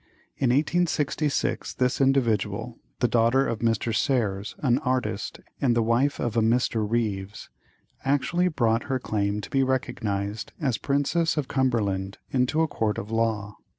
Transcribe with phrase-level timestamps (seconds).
[0.35, 3.95] In 1866 this individual, the daughter of Mr.
[3.95, 6.89] Serres, an artist, and the wife of a Mr.
[6.91, 7.49] Ryves,
[8.03, 13.11] actually brought her claim to be recognized as Princess of Cumberland into a court of
[13.11, 13.57] law.